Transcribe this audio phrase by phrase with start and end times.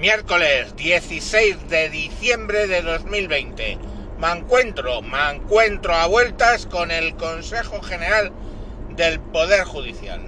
[0.00, 3.76] Miércoles 16 de diciembre de 2020.
[4.18, 8.32] Me encuentro, me encuentro a vueltas con el Consejo General
[8.96, 10.22] del Poder Judicial.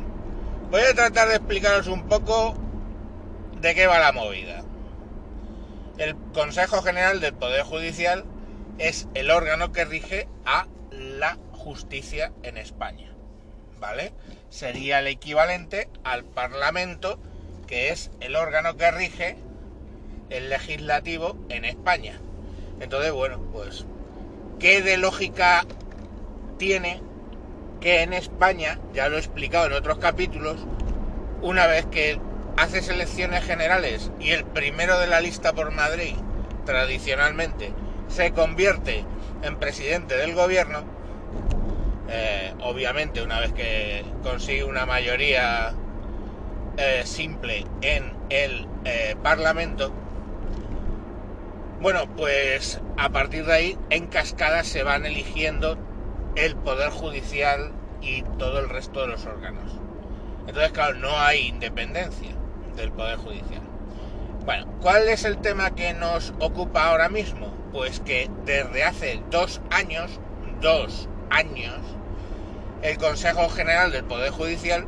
[0.70, 2.54] Voy a tratar de explicaros un poco
[3.62, 4.62] de qué va la movida.
[5.96, 8.26] El Consejo General del Poder Judicial
[8.76, 13.10] es el órgano que rige a la justicia en España.
[13.80, 14.12] ¿Vale?
[14.50, 17.18] Sería el equivalente al Parlamento,
[17.66, 19.38] que es el órgano que rige
[20.32, 22.18] el legislativo en España.
[22.80, 23.84] Entonces, bueno, pues,
[24.58, 25.64] ¿qué de lógica
[26.58, 27.00] tiene
[27.80, 30.56] que en España, ya lo he explicado en otros capítulos,
[31.42, 32.18] una vez que
[32.56, 36.14] haces elecciones generales y el primero de la lista por Madrid,
[36.64, 37.72] tradicionalmente,
[38.08, 39.04] se convierte
[39.42, 40.84] en presidente del gobierno,
[42.08, 45.72] eh, obviamente una vez que consigue una mayoría
[46.76, 49.92] eh, simple en el eh, Parlamento,
[51.82, 55.76] bueno, pues a partir de ahí, en cascada se van eligiendo
[56.36, 59.72] el Poder Judicial y todo el resto de los órganos.
[60.46, 62.30] Entonces, claro, no hay independencia
[62.76, 63.62] del Poder Judicial.
[64.44, 67.52] Bueno, ¿cuál es el tema que nos ocupa ahora mismo?
[67.72, 70.20] Pues que desde hace dos años,
[70.60, 71.80] dos años,
[72.82, 74.86] el Consejo General del Poder Judicial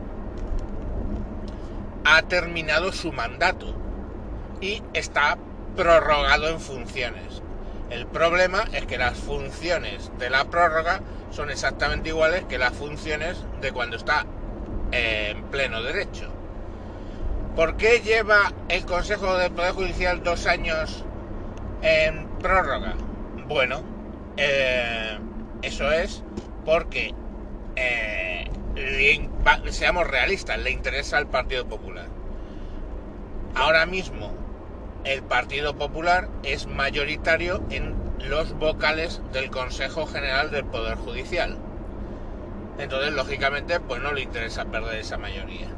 [2.04, 3.74] ha terminado su mandato
[4.60, 5.38] y está
[5.76, 7.42] prorrogado en funciones.
[7.90, 13.44] El problema es que las funciones de la prórroga son exactamente iguales que las funciones
[13.60, 14.24] de cuando está
[14.92, 16.28] eh, en pleno derecho.
[17.56, 21.04] ¿Por qué lleva el Consejo del Poder Judicial dos años
[21.82, 22.94] en prórroga?
[23.46, 23.82] Bueno,
[24.36, 25.18] eh,
[25.62, 26.22] eso es
[26.64, 27.14] porque,
[27.76, 28.50] eh,
[29.70, 32.06] seamos realistas, le interesa al Partido Popular.
[33.54, 34.43] Ahora mismo
[35.04, 41.58] el Partido Popular es mayoritario en los vocales del Consejo General del Poder Judicial.
[42.78, 45.68] Entonces, lógicamente, pues no le interesa perder esa mayoría.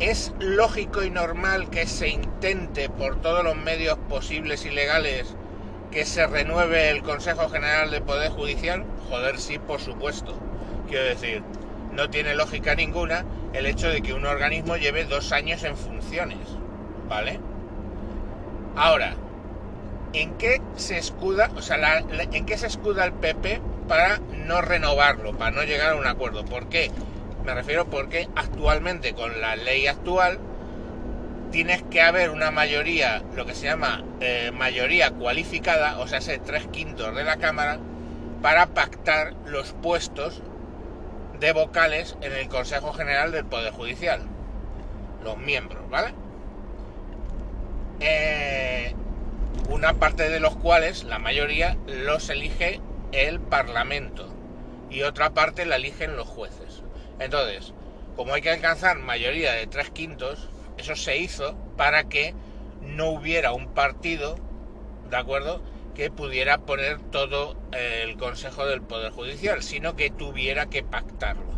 [0.00, 5.36] Es lógico y normal que se intente por todos los medios posibles y legales
[5.92, 8.84] que se renueve el Consejo General del Poder Judicial.
[9.08, 10.34] Joder, sí, por supuesto.
[10.88, 11.44] Quiero decir,
[11.92, 16.38] no tiene lógica ninguna el hecho de que un organismo lleve dos años en funciones
[17.12, 17.38] ¿vale?
[18.74, 19.16] Ahora,
[20.14, 25.36] ¿en qué se escuda, o sea, en qué se escuda el PP para no renovarlo,
[25.36, 26.46] para no llegar a un acuerdo?
[26.46, 26.90] ¿Por qué?
[27.44, 30.38] Me refiero porque actualmente con la ley actual
[31.50, 36.38] tienes que haber una mayoría, lo que se llama eh, mayoría cualificada, o sea, ser
[36.38, 37.78] tres quintos de la Cámara,
[38.40, 40.40] para pactar los puestos
[41.40, 44.22] de vocales en el Consejo General del Poder Judicial.
[45.22, 46.14] Los miembros, ¿vale?
[48.04, 48.94] Eh,
[49.68, 52.80] una parte de los cuales, la mayoría, los elige
[53.12, 54.28] el Parlamento
[54.90, 56.82] y otra parte la eligen los jueces.
[57.20, 57.72] Entonces,
[58.16, 60.48] como hay que alcanzar mayoría de tres quintos,
[60.78, 62.34] eso se hizo para que
[62.80, 64.36] no hubiera un partido,
[65.08, 65.62] ¿de acuerdo?,
[65.94, 71.52] que pudiera poner todo el Consejo del Poder Judicial, sino que tuviera que pactarlo.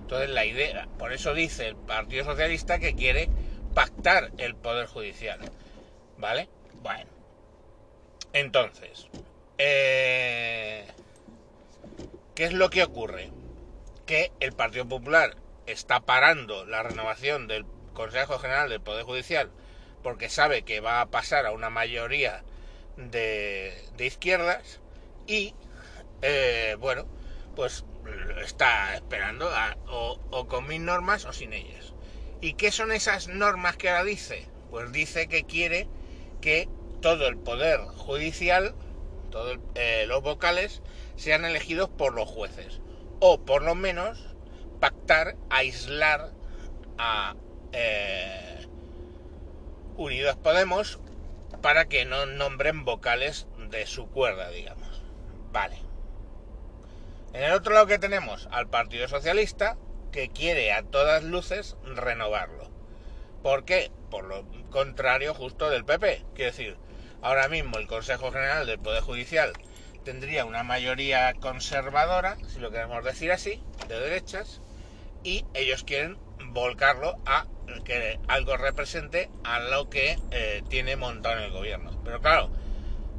[0.00, 3.30] Entonces la idea, por eso dice el Partido Socialista que quiere
[3.74, 5.38] pactar el Poder Judicial.
[6.20, 6.50] ¿Vale?
[6.82, 7.10] Bueno.
[8.34, 9.08] Entonces,
[9.56, 10.86] eh,
[12.34, 13.30] ¿qué es lo que ocurre?
[14.04, 15.34] Que el Partido Popular
[15.66, 17.64] está parando la renovación del
[17.94, 19.50] Consejo General del Poder Judicial
[20.02, 22.44] porque sabe que va a pasar a una mayoría
[22.96, 24.80] de, izquierdas
[25.26, 25.54] y,
[26.20, 27.06] eh, bueno,
[27.56, 27.84] pues
[28.44, 29.50] está esperando
[29.86, 31.94] o, o con mis normas o sin ellas.
[32.42, 34.46] ¿Y qué son esas normas que ahora dice?
[34.70, 35.88] Pues dice que quiere
[36.40, 36.68] que
[37.00, 38.74] todo el poder judicial,
[39.30, 40.82] todos eh, los vocales,
[41.16, 42.80] sean elegidos por los jueces.
[43.20, 44.18] O por lo menos
[44.80, 46.32] pactar, aislar
[46.98, 47.34] a
[47.72, 48.66] eh,
[49.96, 50.98] Unidos Podemos
[51.62, 55.02] para que no nombren vocales de su cuerda, digamos.
[55.52, 55.78] Vale.
[57.32, 59.76] En el otro lado que tenemos al Partido Socialista,
[60.10, 62.70] que quiere a todas luces renovarlo.
[63.42, 63.90] ¿Por qué?
[64.10, 66.24] Por lo contrario justo del PP.
[66.34, 66.76] Quiero decir,
[67.22, 69.52] ahora mismo el Consejo General del Poder Judicial
[70.04, 74.60] tendría una mayoría conservadora, si lo queremos decir así, de derechas,
[75.22, 76.18] y ellos quieren
[76.52, 77.46] volcarlo a
[77.84, 81.98] que algo represente a lo que eh, tiene montado en el gobierno.
[82.04, 82.50] Pero claro,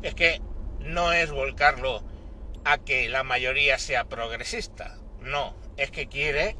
[0.03, 0.39] es que
[0.79, 2.03] no es volcarlo
[2.63, 6.57] a que la mayoría sea progresista, no, es que quiere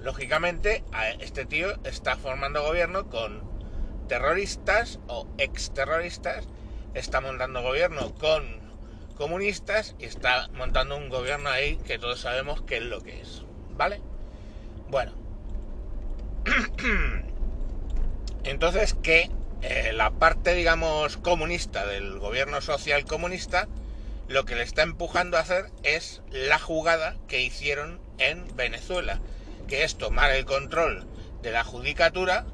[0.00, 0.84] lógicamente,
[1.20, 3.42] este tío está formando gobierno con
[4.08, 6.48] terroristas o exterroristas,
[6.94, 8.60] está montando gobierno con
[9.16, 13.42] comunistas y está montando un gobierno ahí que todos sabemos qué es lo que es.
[13.76, 14.00] ¿Vale?
[14.88, 15.12] Bueno.
[18.44, 19.30] Entonces que
[19.62, 23.68] eh, la parte, digamos, comunista del gobierno social comunista,
[24.26, 29.20] lo que le está empujando a hacer es la jugada que hicieron en Venezuela,
[29.70, 31.06] que es tomar el control
[31.42, 32.44] de la judicatura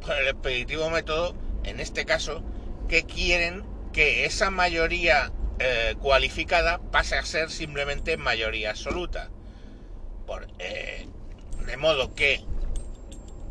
[0.00, 2.42] por el expeditivo método, en este caso,
[2.88, 9.30] que quieren que esa mayoría eh, cualificada pase a ser simplemente mayoría absoluta.
[10.58, 11.06] Eh,
[11.66, 12.42] de modo que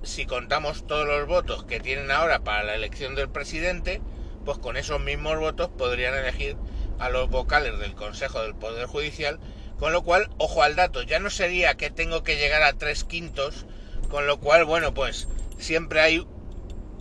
[0.02, 4.02] si contamos todos los votos que tienen ahora para la elección del presidente,
[4.44, 6.58] pues con esos mismos votos podrían elegir
[6.98, 9.40] a los vocales del Consejo del Poder Judicial,
[9.84, 13.04] con lo cual, ojo al dato, ya no sería que tengo que llegar a tres
[13.04, 13.66] quintos,
[14.10, 15.28] con lo cual, bueno, pues
[15.58, 16.26] siempre hay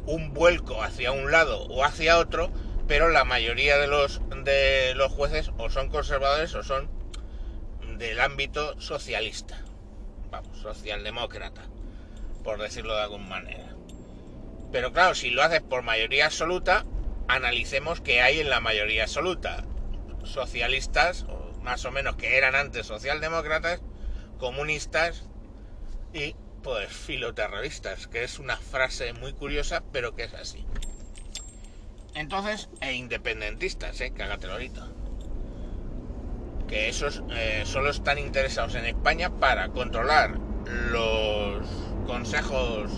[0.04, 2.50] un vuelco hacia un lado o hacia otro,
[2.88, 6.90] pero la mayoría de los, de los jueces o son conservadores o son
[7.98, 9.62] del ámbito socialista,
[10.32, 11.62] vamos, socialdemócrata
[12.42, 13.76] por decirlo de alguna manera.
[14.72, 16.84] Pero claro, si lo haces por mayoría absoluta,
[17.28, 19.62] analicemos qué hay en la mayoría absoluta.
[20.24, 21.26] Socialistas,
[21.62, 23.80] más o menos que eran antes socialdemócratas,
[24.38, 25.24] comunistas
[26.12, 30.64] y pues filoterroristas, que es una frase muy curiosa, pero que es así.
[32.14, 34.58] Entonces, e independentistas, eh, cágatelo.
[36.68, 40.38] Que esos eh, solo están interesados en España para controlar
[40.90, 41.66] los
[42.06, 42.90] consejos,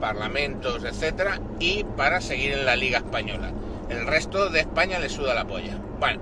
[0.00, 3.52] parlamentos, etcétera, y para seguir en la Liga Española.
[3.88, 5.76] El resto de España le suda la polla.
[6.00, 6.20] Bueno,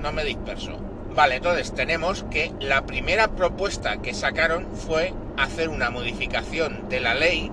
[0.00, 0.78] no me disperso.
[1.14, 7.14] Vale, entonces tenemos que la primera propuesta que sacaron fue hacer una modificación de la
[7.14, 7.50] ley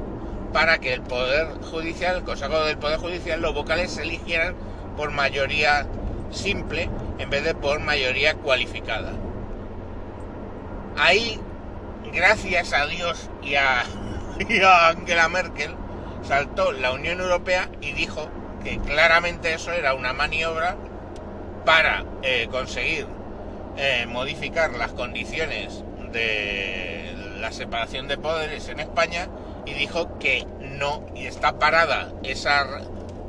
[0.52, 4.56] para que el Poder Judicial, el Consejo del Poder Judicial, los vocales se eligieran
[4.98, 5.88] por mayoría
[6.32, 9.14] simple en vez de por mayoría cualificada.
[10.98, 11.40] Ahí
[12.14, 13.84] gracias a Dios y a,
[14.90, 15.76] Angela Merkel,
[16.24, 18.30] saltó la Unión Europea y dijo
[18.64, 20.76] que claramente eso era una maniobra
[21.66, 23.08] para eh, conseguir
[23.78, 29.28] eh, modificar las condiciones de la separación de poderes en España
[29.66, 32.66] y dijo que no, y está parada esa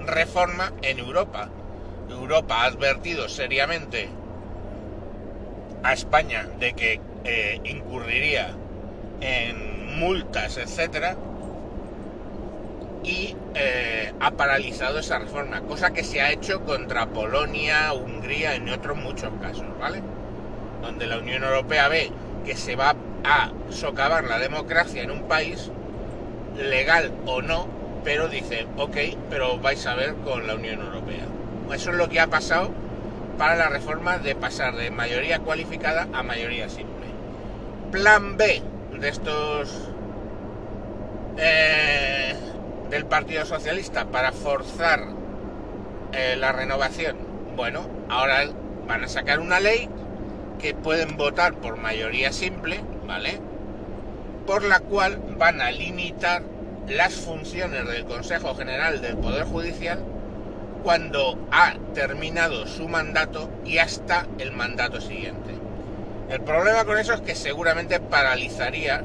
[0.00, 1.48] reforma en Europa.
[2.10, 4.08] Europa ha advertido seriamente
[5.82, 8.54] a España de que eh, incurriría
[9.20, 11.16] en multas, etcétera,
[13.02, 13.36] y
[14.20, 19.30] ha paralizado esa reforma, cosa que se ha hecho contra Polonia, Hungría, en otros muchos
[19.40, 20.02] casos, ¿vale?
[20.82, 22.10] Donde la Unión Europea ve
[22.44, 22.94] que se va
[23.24, 25.70] a socavar la democracia en un país,
[26.56, 27.66] legal o no,
[28.04, 28.96] pero dice, ok,
[29.30, 31.24] pero vais a ver con la Unión Europea.
[31.72, 32.70] Eso es lo que ha pasado
[33.38, 37.06] para la reforma de pasar de mayoría cualificada a mayoría simple.
[37.90, 38.62] Plan B,
[39.00, 39.88] de estos
[41.36, 42.36] eh,
[42.94, 45.02] del Partido Socialista para forzar
[46.12, 47.16] eh, la renovación.
[47.56, 48.44] Bueno, ahora
[48.86, 49.88] van a sacar una ley
[50.60, 53.40] que pueden votar por mayoría simple, ¿vale?
[54.46, 56.44] Por la cual van a limitar
[56.86, 59.98] las funciones del Consejo General del Poder Judicial
[60.84, 65.50] cuando ha terminado su mandato y hasta el mandato siguiente.
[66.30, 69.02] El problema con eso es que seguramente paralizaría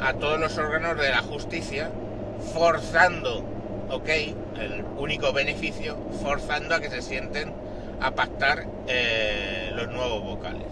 [0.00, 1.90] a todos los órganos de la justicia,
[2.52, 3.44] forzando,
[3.90, 4.08] ok,
[4.58, 7.52] el único beneficio, forzando a que se sienten
[8.00, 10.68] a pactar eh, los nuevos vocales.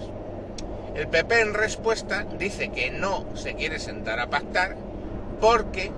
[0.94, 4.76] El PP en respuesta dice que no se quiere sentar a pactar
[5.40, 5.92] porque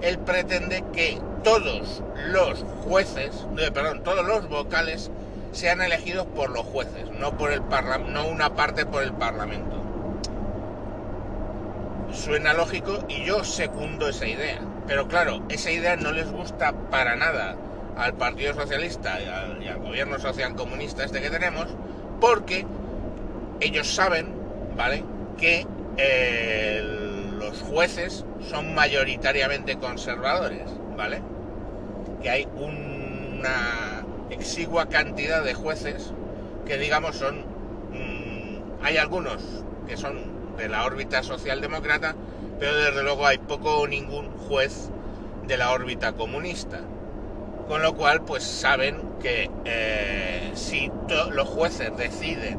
[0.00, 5.10] él pretende que todos los jueces, perdón, todos los vocales
[5.52, 7.62] sean elegidos por los jueces, no por el
[8.12, 9.76] no una parte por el Parlamento.
[12.12, 14.60] Suena lógico y yo secundo esa idea.
[14.88, 17.54] Pero claro, esa idea no les gusta para nada
[17.98, 21.66] al Partido Socialista y al, gobierno social comunista este que tenemos,
[22.20, 22.64] porque
[23.60, 24.32] ellos saben,
[24.76, 25.04] ¿vale?,
[25.36, 25.66] que
[25.98, 26.82] eh,
[27.38, 31.20] los jueces son mayoritariamente conservadores, ¿vale?
[32.22, 36.12] Que hay una exigua cantidad de jueces
[36.64, 37.40] que digamos son...
[37.92, 39.42] Mm, hay algunos
[39.86, 42.14] que son de la órbita socialdemócrata,
[42.58, 44.90] pero desde luego hay poco o ningún juez
[45.46, 46.80] de la órbita comunista.
[47.68, 50.90] Con lo cual, pues saben que eh, si
[51.30, 52.58] los jueces deciden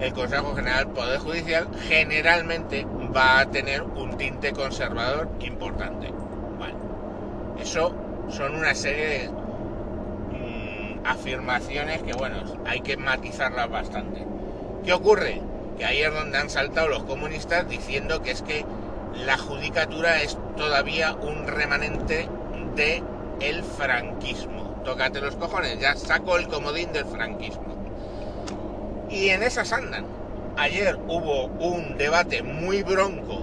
[0.00, 6.12] el Consejo General Poder Judicial, generalmente va a tener un tinte conservador importante.
[7.60, 7.94] Eso
[8.28, 14.26] son una serie de mm, afirmaciones que, bueno, hay que matizarlas bastante.
[14.84, 15.40] ¿Qué ocurre?
[15.78, 18.66] Que ahí es donde han saltado los comunistas diciendo que es que
[19.16, 22.28] la judicatura es todavía un remanente
[22.74, 23.02] de
[23.40, 24.82] el franquismo.
[24.84, 27.74] Tócate los cojones, ya saco el comodín del franquismo.
[29.10, 30.06] Y en esas andan.
[30.56, 33.42] Ayer hubo un debate muy bronco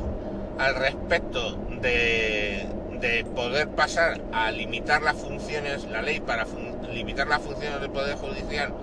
[0.57, 2.65] al respecto de,
[2.99, 6.45] de poder pasar a limitar las funciones, la ley para
[6.93, 8.73] limitar las funciones del Poder Judicial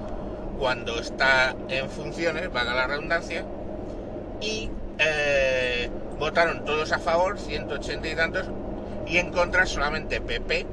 [0.59, 3.45] cuando está en funciones, valga la redundancia,
[4.41, 4.69] y
[4.99, 5.89] eh,
[6.19, 8.47] votaron todos a favor, 180 y tantos,
[9.07, 10.67] y en contra solamente PP,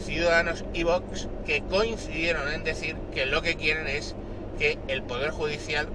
[0.00, 4.14] Ciudadanos y Vox, que coincidieron en decir que lo que quieren es
[4.58, 5.88] que el Poder Judicial,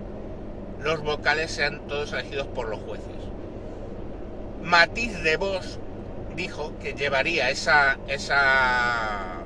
[0.81, 3.07] los vocales sean todos elegidos por los jueces.
[4.61, 5.79] Matiz de Vox
[6.35, 9.43] dijo que llevaría esa, esa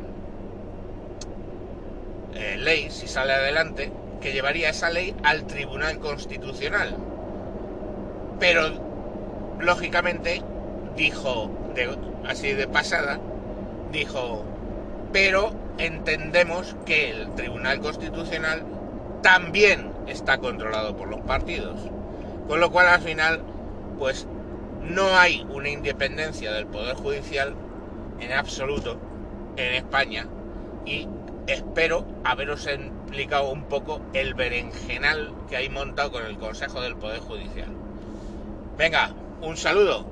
[2.34, 3.91] eh, ley, si sale adelante,
[4.22, 6.96] que llevaría esa ley al Tribunal Constitucional.
[8.39, 8.87] Pero,
[9.59, 10.41] lógicamente,
[10.95, 11.51] dijo,
[12.27, 13.19] así de pasada,
[13.91, 14.43] dijo,
[15.11, 18.63] pero entendemos que el Tribunal Constitucional
[19.21, 21.79] también está controlado por los partidos.
[22.47, 23.41] Con lo cual al final,
[23.99, 24.27] pues
[24.81, 27.53] no hay una independencia del Poder Judicial
[28.19, 28.97] en absoluto
[29.57, 30.27] en España
[30.85, 31.07] y
[31.47, 37.19] espero haberos explicado un poco el berenjenal que hay montado con el Consejo del Poder
[37.19, 37.67] Judicial.
[38.77, 39.11] Venga,
[39.41, 40.06] un saludo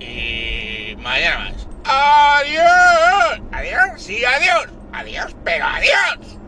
[0.00, 1.68] y mañana más.
[1.84, 3.40] Adiós.
[3.52, 4.68] Adiós, sí, adiós.
[4.92, 6.38] Adiós, pero adiós.